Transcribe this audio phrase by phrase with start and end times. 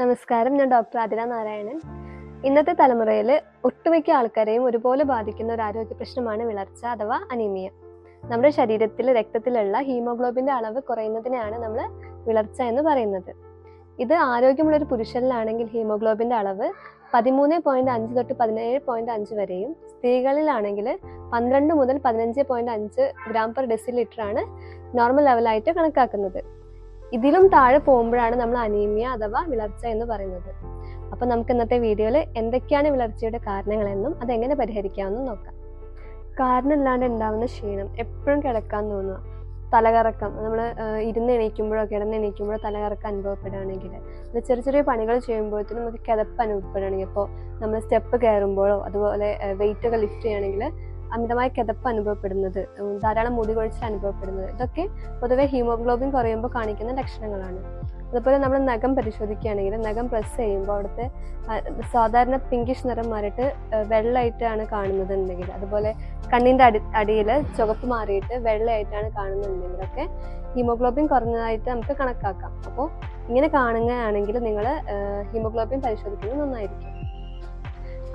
[0.00, 0.56] നമസ്കാരം.
[0.56, 1.80] ഞാൻ ഡോക്ടർ ആതിര നാരായണൻ.
[2.44, 7.68] ഇന്നത്തെ തലമുറയിൽ ഒട്ടുമിക്ക ആൾക്കാരെയും ഒരുപോലെ ബാധിക്കുന്ന ഒരു ആരോഗ്യ പ്രശ്നമാണ് വിളർച്ച അഥവാ അനീമിയ.
[8.24, 11.80] നമ്മുടെ ശരീരത്തിൽ രക്തത്തിലുള്ള ഹീമോഗ്ലോബിന്റെ അളവ് കുറയുന്നതിനെയാണ് നമ്മൾ
[12.28, 13.32] വിളർച്ച എന്ന് പറയുന്നത്.
[13.98, 16.68] ഇത് ആരോഗ്യമുള്ള ഒരു പുരുഷനിലാണെങ്കിൽ ഹീമോഗ്ലോബിന്റെ അളവ്
[17.14, 20.98] പതിമൂന്ന് പോയിന്റ് അഞ്ച് തൊട്ട് പതിനേഴ് പോയിന്റ് അഞ്ച് വരെയും സ്ത്രീകളിലാണെങ്കിൽ
[21.32, 24.42] പന്ത്രണ്ട് മുതൽ പതിനഞ്ച് പോയിന്റ് അഞ്ച് ഗ്രാം പെർ ഡെസിലിറ്റർ ആണ്
[24.98, 26.65] നോർമൽ ലെവലായിട്ട് കണക്കാക്കുന്നത്.
[27.12, 30.50] ഇതിലും താഴെ പോകുമ്പോഴാണ് നമ്മൾ അനീമിയ അഥവാ വിളർച്ച എന്ന് പറയുന്നത്.
[31.12, 35.54] അപ്പൊ നമുക്ക് ഇന്നത്തെ വീഡിയോയിൽ എന്തൊക്കെയാണ് വിളർച്ചയുടെ കാരണങ്ങളെന്നും അതെങ്ങനെ പരിഹരിക്കാമെന്നും നോക്കാം.
[36.40, 39.36] കാരണമില്ലാണ്ട് ഉണ്ടാവുന്ന ക്ഷീണം എപ്പോഴും കിടക്കാൻ തോന്നുക.
[39.72, 40.60] തലകറക്കം നമ്മൾ
[41.00, 43.94] ഇരുന്ന് എണീക്കുമ്പോഴോ കിടന്ന് എണീക്കുമ്പോഴോ തലകറക്കം അനുഭവപ്പെടുകയാണെങ്കിൽ
[44.34, 47.26] അത് ചെറിയ ചെറിയ പണികൾ ചെയ്യുമ്പോഴത്തേനും നമുക്ക് കിതപ്പ് അനുഭവപ്പെടുകയാണെങ്കിൽ ഇപ്പോൾ
[47.62, 50.62] നമ്മൾ സ്റ്റെപ്പ് കയറുമ്പോഴോ അതുപോലെ വെയിറ്റൊക്കെ ലിഫ്റ്റ് ചെയ്യുകയാണെങ്കിൽ
[51.14, 52.60] അമിതമായ കിതപ്പ് അനുഭവപ്പെടുന്നത്
[53.02, 54.48] ധാരാളം മുടി കൊഴിച്ചിൽ അനുഭവപ്പെടുന്നത്.
[54.54, 54.86] ഇതൊക്കെ
[55.20, 57.60] പൊതുവെ ഹീമോഗ്ലോബിൻ കുറയുമ്പോൾ കാണിക്കുന്ന ലക്ഷണങ്ങളാണ്.
[58.10, 61.06] അതുപോലെ നമ്മൾ നഖം പരിശോധിക്കുകയാണെങ്കിൽ നഖം പ്രസ് ചെയ്യുമ്പോൾ അവിടുത്തെ
[61.94, 63.46] സാധാരണ പിങ്കിഷ് നിറം മാറിയിട്ട്
[63.92, 65.90] വെള്ളമായിട്ടാണ് കാണുന്നത് കാണുന്നതുണ്ടെങ്കിൽ അതുപോലെ
[66.32, 70.04] കണ്ണിന്റെ അടി അടിയിൽ ചുവപ്പ് മാറിയിട്ട് വെള്ളമായിട്ടാണ് കാണുന്നുണ്ടെങ്കിലൊക്കെ
[70.54, 72.52] ഹീമോഗ്ലോബിൻ കുറഞ്ഞതായിട്ട് നമുക്ക് കണക്കാക്കാം.
[72.68, 72.86] അപ്പോൾ
[73.28, 74.66] ഇങ്ങനെ കാണുകയാണെങ്കിൽ നിങ്ങൾ
[75.32, 76.95] ഹീമോഗ്ലോബിൻ പരിശോധിക്കുന്നത് നന്നായിരിക്കും.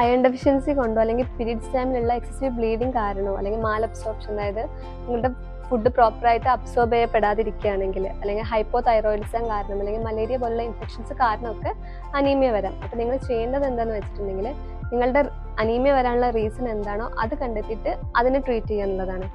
[0.00, 4.62] അയൺ ഡെഫിഷ്യൻസി കൊണ്ടോ അല്ലെങ്കിൽ പീരീഡ്സ് ടൈമിലുള്ള എക്സസീവ് ബ്ലീഡിങ് കാരണമോ അല്ലെങ്കിൽ മാൽ അബ്സോർപ്ഷൻ അതായത്
[5.04, 5.30] നിങ്ങളുടെ
[5.68, 11.70] ഫുഡ് പ്രോപ്പറായിട്ട് അബ്സോർബ് ചെയ്യപ്പെടാതിരിക്കുകയാണെങ്കിൽ അല്ലെങ്കിൽ ഹൈപ്പോ തൈറോയിഡിസം കാരണം അല്ലെങ്കിൽ മലേറിയ പോലുള്ള ഇൻഫെക്ഷൻസ് കാരണമൊക്കെ
[12.18, 12.74] അനീമിയ വരാം.
[12.84, 14.48] അപ്പോൾ നിങ്ങൾ ചെയ്യേണ്ടത് എന്താണെന്ന് വെച്ചിട്ടുണ്ടെങ്കിൽ
[14.92, 15.22] നിങ്ങളുടെ
[15.62, 19.28] അനീമിയ വരാനുള്ള റീസൺ എന്താണോ അത് കണ്ടെത്തിയിട്ട് അതിനെ ട്രീറ്റ് ചെയ്യാനുള്ളതാണ്.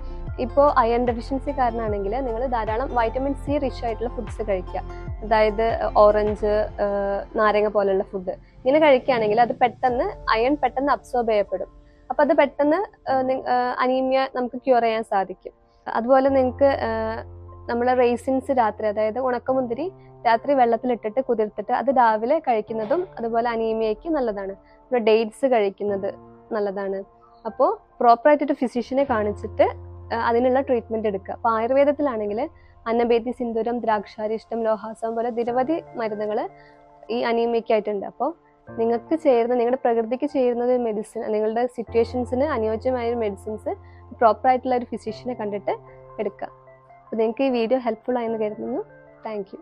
[0.45, 4.81] ഇപ്പോൾ അയൺ ഡെഫിഷ്യൻസി കാരണമാണെങ്കിൽ നിങ്ങൾ ധാരാളം വൈറ്റമിൻ സി റിച്ച് ആയിട്ടുള്ള ഫുഡ്സ് കഴിക്കുക.
[5.23, 5.67] അതായത്
[6.03, 6.53] ഓറഞ്ച്
[7.39, 11.69] നാരങ്ങ പോലെയുള്ള ഫുഡ് ഇങ്ങനെ കഴിക്കുകയാണെങ്കിൽ അത് പെട്ടെന്ന് അയൺ പെട്ടെന്ന് അബ്സോർബ് ചെയ്യപ്പെടും.
[12.09, 12.79] അപ്പോൾ അത് പെട്ടെന്ന്
[13.83, 15.53] അനീമിയ നമുക്ക് ക്യൂർ ചെയ്യാൻ സാധിക്കും.
[15.87, 16.71] അതുപോലെ നിങ്ങൾക്ക്
[17.69, 19.85] നമ്മൾ റേസിൻസ് രാത്രി അതായത് ഉണക്കമുന്തിരി
[20.27, 24.53] രാത്രി വെള്ളത്തിലിട്ടിട്ട് കുതിർത്തിട്ട് അത് രാവിലെ കഴിക്കുന്നതും അതുപോലെ അനീമിയയ്ക്ക് നല്ലതാണ്.
[24.91, 26.09] ഡേറ്റ്സ് കഴിക്കുന്നത്
[26.55, 26.99] നല്ലതാണ്.
[27.45, 29.67] അപ്പോൾ പ്രോപ്പറായിട്ടൊരു ഫിസിഷ്യനെ കാണിച്ചിട്ട്
[30.29, 31.33] അതിനുള്ള ട്രീറ്റ്മെന്റ് എടുക്കുക.
[31.37, 32.39] അപ്പോൾ ആയുർവേദത്തിലാണെങ്കിൽ
[32.89, 36.39] അന്നബേദി സിന്ദൂരം ദ്രാക്ഷാരിഷ്ടം ലോഹാസം പോലെ നിരവധി മരുന്നുകൾ
[37.15, 38.31] ഈ അനീമിയയ്ക്കായിട്ടുണ്ട് അപ്പോൾ
[38.67, 43.73] നിങ്ങൾക്ക് ചേരുന്ന നിങ്ങളുടെ പ്രകൃതിക്ക് ചേരുന്ന ഒരു മെഡിസിൻ നിങ്ങളുടെ സിറ്റുവേഷൻസിന് അനുയോജ്യമായ ഒരു മെഡിസിൻസ്
[44.19, 45.73] പ്രോപ്പർ ആയിട്ടുള്ള ഒരു ഫിസിഷ്യനെ കണ്ടിട്ട്
[46.21, 46.49] എടുക്കുക.
[47.03, 48.81] അപ്പോൾ നിങ്ങൾക്ക് ഈ വീഡിയോ ഹെൽപ്ഫുൾ ആയെന്ന് കരുതുന്നു.
[49.25, 49.57] താങ്ക്